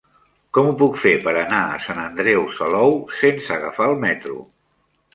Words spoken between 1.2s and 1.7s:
per anar